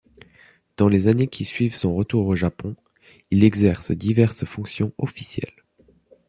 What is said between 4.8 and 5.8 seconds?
officielles.